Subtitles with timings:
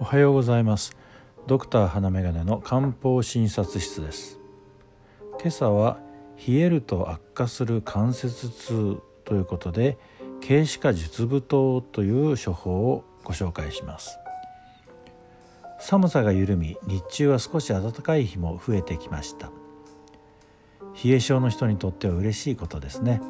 [0.00, 0.96] おはようございます。
[1.48, 4.38] ドクター花眼鏡の漢方診察室です。
[5.40, 5.98] 今朝は
[6.46, 9.98] 冷えると悪化する関節痛ということで
[10.40, 14.20] 軽視化術舞踏という処方をご紹介します。
[15.80, 19.50] 寒さが緩み日中は少し暖かい日も増えてきました。
[21.04, 23.20] 冷え性の人にとっては嬉しいことですね。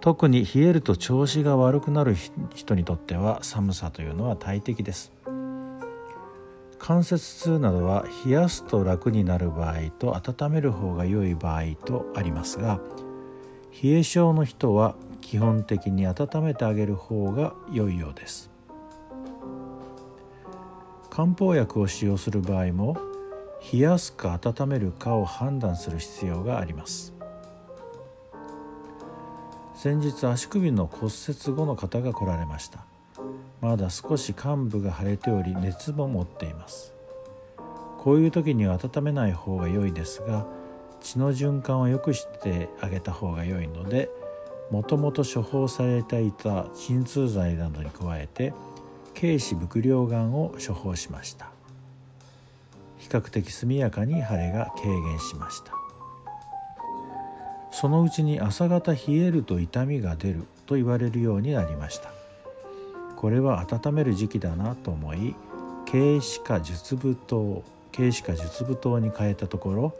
[0.00, 2.16] 特に冷えると調子が悪くなる
[2.52, 5.12] 人にとっては寒さというのは大敵です。
[6.86, 12.78] 関節痛などは冷やすと楽になる場合と温める方が良い場合とありますが
[13.82, 18.50] 冷え性の人は基本的に温めてあげる方が良いようです。
[21.08, 22.98] 漢方薬を使用する場合も
[23.72, 27.14] 冷やすか温めるかを判断する必要があります。
[29.74, 32.84] 先日足首の骨折後の方が来られました。
[33.64, 36.92] まだ少し患部が腫れており熱も持っています。
[37.98, 40.46] こういう時には温めない方が良いですが
[41.00, 44.10] 血の循環を良くしてあげた方が良いので
[44.70, 48.52] もともと処方されていた鎮痛剤などに加えて
[49.18, 51.48] 軽視伏量丸を処方しました。
[52.98, 55.72] 比較的速やかに腫れが軽減しました。
[57.70, 62.23] そのうちに朝方冷えると痛みが出ると言われるようになりました。
[63.16, 65.34] これは温める時期だなと思い
[65.90, 67.62] 軽視化術舞踏
[67.94, 69.94] 軽視化術舞踏に変えたところ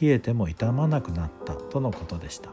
[0.00, 2.50] 冷えても痛まなくなったとのことでした。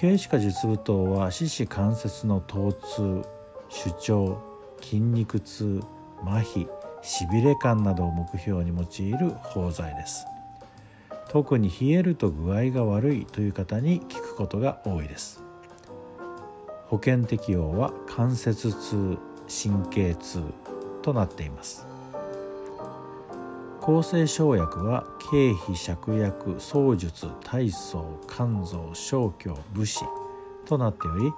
[0.00, 3.28] 軽視化術舞踏は四肢関節の疼痛
[3.68, 4.38] 主張
[4.80, 5.82] 筋肉痛
[6.22, 6.68] 麻痺
[7.02, 10.24] しびれ感などを目標に用いる包材です。
[11.30, 15.47] 特に冷えると具合が悪いという方に効くことが多いです。
[16.88, 20.42] 保険適用は関節痛神経痛
[21.02, 21.88] となっています。
[23.88, 30.04] 抗生生薬は経費芍薬草術体操肝臓小胸武士
[30.66, 31.32] となっており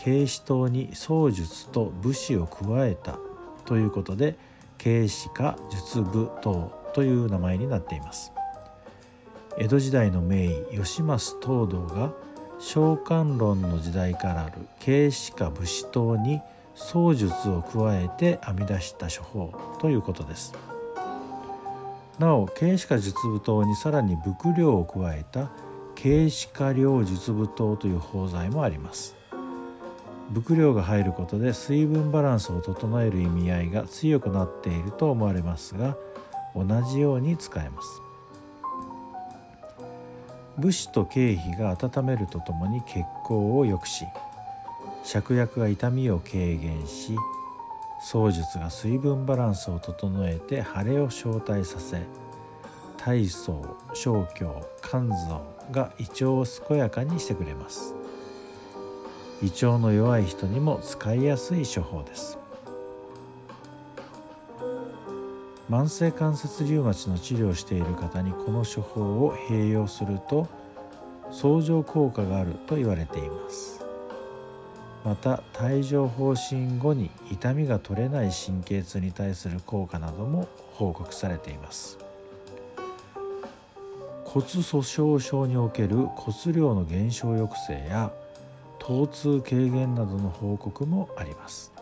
[0.00, 3.18] 軽視糖に草術と武士を加えた
[3.64, 4.36] ということで
[4.80, 8.30] 軽視化術部等という名前になっています
[9.58, 12.12] 江戸時代の名医吉増東堂が
[12.60, 16.40] 召喚論の時代からある軽視化武士等に
[16.74, 20.54] 草術を加えて編み出した処方ということです。
[22.20, 25.50] なお軽視化術部等にさらに伏量を加えた
[26.00, 29.16] 軽視化量術部等という包材もあります
[30.32, 35.96] 伏量が入ることで水分バランスを整える意味合いが強くなっていると思われますが
[36.54, 38.02] 同じように使えます。
[40.60, 44.04] 武士と経費が温めるとともに血行を良くし
[45.04, 47.16] 芍薬が痛みを軽減し
[48.12, 52.02] 槍術が水分バランスを整えて腫れを招待させ
[52.96, 57.94] 体操小胸肝臓が胃腸を健やかにしてくれます。
[59.42, 62.36] 胃腸の弱い人にも使いやすい処方です。
[65.70, 70.48] 慢性関節リウマチの治療をしている方にこの処方を併用すると
[71.30, 73.80] 相乗効果があると言われています。
[75.04, 81.98] また帯状疱疹後に痛みが取れない神経痛に対する効果なども報告されています。
[84.24, 88.12] 骨粗しょう症における骨量の減少抑制や
[88.80, 91.72] 疼痛軽減などの報告もあります。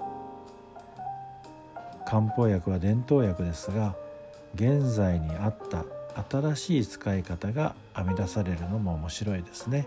[2.08, 3.94] 漢方薬は伝統薬ですが
[4.54, 5.84] 現在に合った
[6.30, 9.86] 新しい使い方が編み出されるのも面白いですね。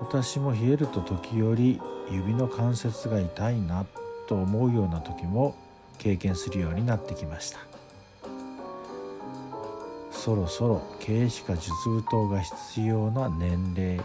[0.00, 1.80] 私も冷えると時折
[2.10, 3.86] 指の関節が痛いな
[4.26, 5.54] と思うような時も
[5.98, 7.60] 経験するようになってきました。
[10.10, 14.04] そろそろ経営しか術舞踏が必要な年齢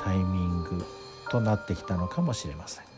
[0.00, 0.86] タイミング
[1.28, 2.95] となってきたのかもしれません。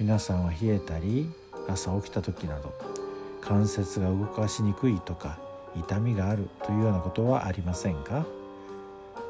[0.00, 1.30] 皆さんは冷えたり
[1.68, 2.72] 朝起きた時など
[3.42, 5.38] 関節が動かしにくいとか
[5.76, 8.24] 痛みがあるというようなことはありませんか？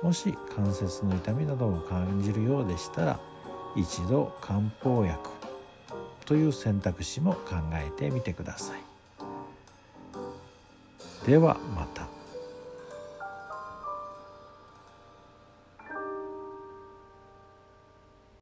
[0.00, 3.20] もし関節の痛みなどを感じるようでしたら
[3.74, 5.28] 一度漢方薬
[6.24, 8.80] という選択肢も考えてみてください
[11.26, 12.19] ではまた。